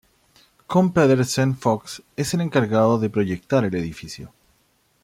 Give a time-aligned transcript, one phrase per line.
[0.67, 4.33] Kohn Pedersen Fox es el encargado de proyectar el edificio.